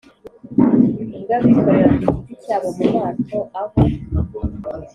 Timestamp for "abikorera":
1.37-1.89